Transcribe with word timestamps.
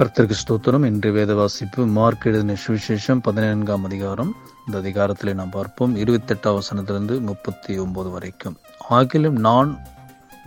கர்த்தருக்கு 0.00 0.32
ஸ்தோத்திரம். 0.48 0.84
இன்று 0.84 1.12
வேத 1.12 1.34
வாசிப்பு 1.34 1.86
மார்க் 1.86 2.26
எழுதின 2.26 2.56
சுவிசேஷம் 2.66 3.18
பதினான்காம் 3.22 3.84
அதிகாரம். 3.84 4.36
இந்த 4.66 4.78
அதிகாரத்தில் 4.78 5.34
நாம் 5.34 5.50
பார்ப்போம். 5.50 5.96
இருபத்தெட்டாம் 5.96 6.58
வசனத்திலிருந்து 6.58 7.20
முப்பத்தி 7.20 7.78
ஒன்பது 7.78 8.10
வரைக்கும். 8.10 8.56
ஆகிலும் 8.90 9.30
நான் 9.30 9.78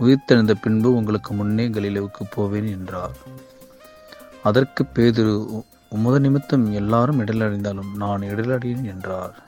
உயிர்த்தெழுந்த 0.00 0.54
பின்பு 0.62 0.94
உங்களுக்கு 0.94 1.34
முன்னே 1.34 1.68
கலிலவுக்கு 1.68 2.22
போவேன் 2.30 2.66
என்றார். 2.66 3.16
அதற்கு 4.42 4.84
பேதுரு 4.94 5.34
"உ- 5.34 5.62
உமது 5.88 6.20
நிமித்தம் 6.20 6.72
எல்லாரும் 6.72 7.20
இடலடைந்தாலும் 7.20 7.96
நான் 7.96 8.20
இடலடையேன் 8.20 8.84
என்றார். 8.84 9.42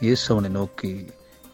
இயேசு 0.00 0.32
அவனை 0.32 0.50
நோக்கி 0.50 1.06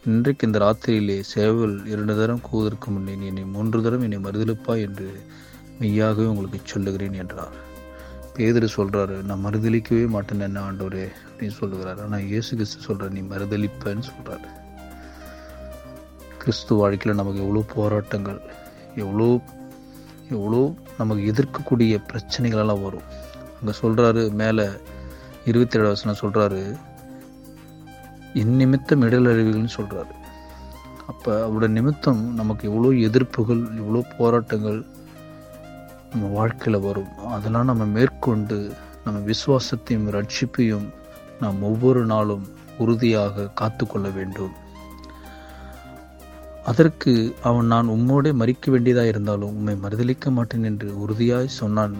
இன்றைக்கு 0.05 0.47
இந்த 0.47 0.59
ராத்திரியிலே 0.59 1.19
சேவல் 1.19 1.85
இரண்டு 1.85 2.15
தரம் 2.15 2.41
கூவதற்கு 2.51 2.85
முன்னே 2.87 3.25
என்னை 3.25 3.45
மூன்று 3.45 3.81
தரம் 3.81 4.01
என்னை 4.01 4.17
மறுதளிப்பாய் 4.17 4.81
என்று 4.81 5.21
மெய்யாகவே 5.79 6.25
உங்களுக்கு 6.25 6.59
சொல்லுகிறேன் 6.65 7.13
என்றார். 7.13 7.55
பேதர் 8.35 8.75
சொல்றாரு 8.77 9.23
நான் 9.23 9.45
மறுதளிக்கவே 9.45 10.07
மாட்டேன் 10.07 10.39
என்ன 10.39 10.61
ஆண்டவரே? 10.61 11.07
அப்படின்னு 11.25 11.57
சொல்லுகிறார். 11.59 12.01
ஆனால் 12.01 12.21
இயேசு 12.21 12.49
கிறிஸ்து 12.55 12.79
சொல்கிறார் 12.81 13.11
நீ 13.11 13.19
மறுதளிப்பேன்னு 13.19 14.05
சொல்றாரு. 14.11 14.47
கிறிஸ்து 16.37 16.75
வாழ்க்கையில் 16.75 17.19
நமக்கு 17.19 17.41
எவ்வளோ 17.41 17.63
போராட்டங்கள் 17.75 18.41
எவ்வளோ 18.95 19.41
எவ்வளோ 20.29 20.75
நமக்கு 20.97 21.23
எதிர்க்கக்கூடிய 21.31 21.93
பிரச்சனைகளெல்லாம் 22.11 22.83
வரும். 22.83 23.07
அங்கே 23.59 23.73
சொல்றாரு 23.81 24.31
மேலே 24.31 24.65
இருபத்தி 25.45 25.77
ஏழு 25.79 25.87
வசனம் 25.87 26.21
சொல்றாரு 26.21 26.77
என் 28.33 28.55
நிமித்தம் 28.55 29.01
அழிவுகள்னு 29.01 29.77
சொல்றாரு. 29.79 30.13
அப்போ 31.07 31.31
அவரோட 31.45 31.67
நிமித்தம் 31.67 32.33
நமக்கு 32.33 32.63
எவ்வளோ 32.69 32.89
எதிர்ப்புகள் 33.07 33.77
எவ்வளோ 33.77 34.05
போராட்டங்கள் 34.17 34.92
நம்ம 36.13 36.27
வாழ்க்கையில் 36.39 36.85
வரும். 36.87 37.11
அதெல்லாம் 37.35 37.69
நம்ம 37.69 37.85
மேற்கொண்டு 37.97 38.57
நம்ம 39.05 39.19
விசுவாசத்தையும் 39.29 40.09
ரட்சிப்பையும் 40.15 40.85
நாம் 41.39 41.63
ஒவ்வொரு 41.69 42.01
நாளும் 42.05 42.43
உறுதியாக 42.83 43.45
காத்துக்கொள்ள 43.61 44.07
வேண்டும். 44.17 44.53
அதற்கு 46.71 47.11
அவன் 47.49 47.71
நான் 47.73 47.87
உம்மோடே 47.87 48.31
மறிக்க 48.41 48.71
வேண்டியதாக 48.71 49.11
இருந்தாலும் 49.13 49.55
உம்மை 49.57 49.75
மறுதளிக்க 49.85 50.31
மாட்டேன் 50.31 50.67
என்று 50.69 50.89
உறுதியாய் 51.05 51.57
சொன்னான். 51.61 51.95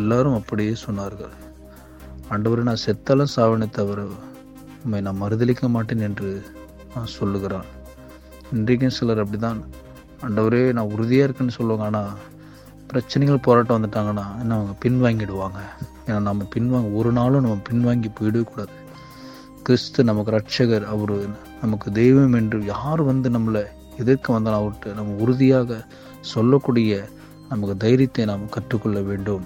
எல்லாரும் 0.00 0.38
அப்படியே 0.38 0.72
சொன்னார்கள். 0.86 1.34
ஆண்டவரை 2.30 2.62
நான் 2.68 2.84
செத்தாலும் 2.86 3.34
சாவனை 3.36 3.68
தவிர 3.70 4.06
உம்மை 4.84 5.00
நான் 5.00 5.20
மறுதளிக்க 5.22 5.68
மாட்டேன் 5.68 6.06
என்று 6.08 6.30
நான் 6.94 7.12
சொல்லுகிறான். 7.18 7.68
இன்றைக்கும் 8.52 8.96
சிலர் 9.00 9.22
அப்படிதான் 9.24 9.60
ஆண்டவரே 10.26 10.64
நான் 10.78 10.92
உறுதியாக 10.96 11.26
இருக்குன்னு 11.26 11.58
சொல்லுவாங்க. 11.58 11.86
ஆனால் 11.90 12.12
பிரச்சனைகள் 12.86 13.38
போராட்டம் 13.38 13.76
வந்துட்டாங்கன்னா 13.76 14.38
என்ன 14.40 14.56
அவங்க 14.56 14.74
பின்வாங்கிடுவாங்க? 14.84 15.60
ஏன்னா 16.06 16.20
நம்ம 16.20 16.46
பின்வாங்க 16.54 16.94
ஒரு 16.94 17.12
நாளும் 17.12 17.46
நம்ம 17.46 17.58
பின்வாங்கி 17.70 18.10
போயிடக்கூடாது 18.20 18.74
கிறிஸ்து 19.62 20.04
நமக்கு 20.04 20.34
ரட்சகர் 20.36 20.84
அவர் 20.84 21.14
நமக்கு 21.60 21.92
தெய்வம் 21.92 22.32
என்று 22.32 22.64
யார் 22.64 23.02
வந்து 23.02 23.30
நம்மளை 23.30 23.64
எதிர்க்க 23.96 24.32
வந்தாலும் 24.32 24.60
அவர்கிட்ட 24.60 24.94
நம்ம 24.94 25.12
உறுதியாக 25.12 25.86
சொல்லக்கூடிய 26.20 27.08
நமக்கு 27.48 27.76
தைரியத்தை 27.76 28.24
நாம் 28.24 28.48
கற்றுக்கொள்ள 28.48 29.00
வேண்டும். 29.00 29.44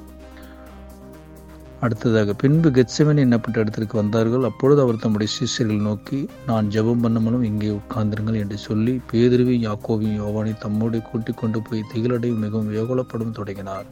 அடுத்ததாக 1.85 2.33
பின்பு 2.41 2.69
கெத்செமனி 2.77 3.21
என்னப்பட்ட 3.27 3.59
இடத்திற்கு 3.63 3.97
வந்தார்கள். 4.01 4.47
அப்பொழுது 4.49 4.81
அவர் 4.85 5.03
தம்முடைய 5.03 5.33
சிஷ்யர்கள் 5.35 5.87
நோக்கி 5.87 6.19
நான் 6.47 6.67
ஜெபம் 6.75 7.03
பண்ணமலும் 7.05 7.45
இங்கே 7.51 7.71
உட்கார்ந்திருங்கள் 7.79 8.41
என்று 8.41 8.57
சொல்லி 8.65 8.95
பேதுருவையும் 9.11 9.65
யாக்கோவையும் 9.69 10.19
யோவானை 10.23 10.53
தம்மோடு 10.65 10.99
கூட்டிக் 11.03 11.41
கொண்டு 11.41 11.61
போய் 11.63 11.89
திகிலடையும் 11.93 12.43
மிகவும் 12.45 12.73
வேகோலப்படும் 12.75 13.37
தொடங்கினார். 13.39 13.87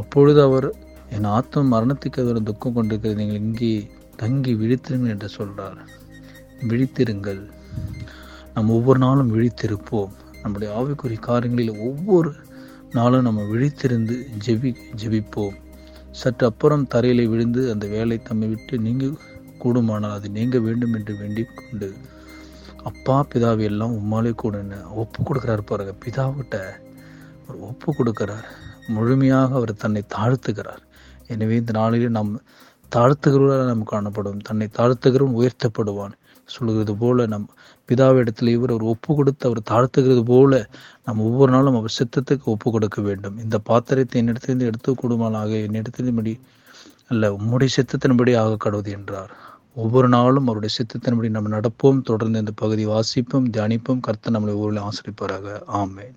அப்பொழுது 0.00 0.40
அவர் 0.42 0.68
என் 1.16 1.30
ஆத்ம 1.36 1.62
மரணத்துக்கு 1.72 2.20
அவர் 2.24 2.48
துக்கம் 2.50 2.76
கொண்டிருக்கிறது 2.76 3.20
நீங்கள் 3.20 3.42
இங்கே 3.46 3.72
தங்கி 4.22 4.52
விழித்திருங்கள் 4.60 5.12
என்று 5.14 5.28
சொல்கிறார் 5.28 5.80
விழித்திருங்கள். 6.70 7.40
நாம் 8.54 8.70
ஒவ்வொரு 8.76 8.98
நாளும் 9.06 9.32
விழித்திருப்போம். 9.34 10.12
நம்முடைய 10.42 10.68
ஆவிக்குரிய 10.78 11.20
காரியங்களில் 11.28 11.82
ஒவ்வொரு 11.88 12.30
நாளும் 12.98 13.26
நம்ம 13.28 13.40
விழித்திருந்து 13.52 14.14
ஜெபி 14.46 14.72
ஜெபிப்போம். 15.02 15.56
சற்று 16.10 16.46
அப்புறம் 16.46 16.86
தரையிலே 16.94 17.28
விழுந்து 17.28 17.70
அந்த 17.70 17.86
வேலை 17.86 18.22
தம்மை 18.22 18.48
விட்டு 18.48 18.78
நீங்க 18.78 19.06
கூடுமானால் 19.58 20.12
அது 20.12 20.30
நீங்க 20.30 20.58
வேண்டும் 20.58 20.94
என்று 20.94 21.16
வேண்டிக் 21.16 21.48
கொண்டு 21.56 21.94
அப்பா 22.82 23.26
பிதாவை 23.34 23.62
எல்லாம் 23.62 23.92
உம்மாலே 23.92 24.34
கூட 24.34 24.64
ஒப்பு 24.94 25.22
கொடுக்குறாரு 25.22 25.60
பாருங்க. 25.60 25.94
பிதாவிட்ட 26.04 26.56
அவர் 27.46 27.60
ஒப்பு 27.60 27.94
கொடுக்கிறார். 27.94 28.44
முழுமையாக 28.86 29.54
அவர் 29.54 29.74
தன்னை 29.74 30.02
தாழ்த்துகிறார். 30.14 30.82
எனவே 31.26 31.56
இந்த 31.56 31.72
நாளிலே 31.72 32.08
நாம் 32.08 32.40
தாழ்த்துகிறவராக 32.96 33.66
நாம் 33.66 33.84
காணப்படும். 33.84 34.38
தன்னை 34.38 34.68
தாழ்த்துகிறவன் 34.78 35.38
உயர்த்தப்படுவான். 35.40 36.12
சொல்லுகிறது 36.56 36.94
போல 37.02 37.26
நம் 37.32 37.46
பிதாவிடத்தில் 37.88 38.52
இவர் 38.56 38.72
அவர் 38.74 38.86
ஒப்பு 38.92 39.10
கொடுத்து 39.18 39.44
அவர் 39.48 39.60
தாழ்த்துகிறது 39.70 40.22
போல 40.32 40.60
நாம் 41.04 41.24
ஒவ்வொரு 41.28 41.50
நாளும் 41.52 41.78
அவர் 41.80 41.96
சித்தத்துக்கு 41.98 42.46
ஒப்பு 42.54 42.68
கொடுக்க 42.76 42.98
வேண்டும். 43.08 43.36
இந்த 43.44 43.58
பாத்திரத்தை 43.70 44.18
என்னிடத்திலிருந்து 44.22 44.68
எடுத்து 44.70 44.92
கொடுமானாக 45.02 45.52
என்னிடத்திலிருந்தபடி 45.66 46.34
அல்ல 47.12 47.30
உம்முடைய 47.36 47.70
சித்தத்தின்படி 47.76 48.32
ஆக 48.42 48.58
கடவுது 48.64 48.90
என்றார். 48.98 49.32
ஒவ்வொரு 49.82 50.08
நாளும் 50.16 50.46
அவருடைய 50.46 50.72
சித்தத்தின்படி 50.78 51.28
நம்ம 51.36 51.50
நடப்போம் 51.56 52.00
தொடர்ந்து 52.02 52.42
இந்த 52.42 52.52
பகுதி 52.62 52.84
வாசிப்போம் 52.94 53.50
தியானிப்போம் 53.56 54.04
கர்த்தர் 54.06 54.34
நம்மளை 54.36 54.54
ஒவ்வொரு 54.58 54.82
ஆசிரிப்பாராக 54.88 55.56
ஆமேன். 55.82 56.16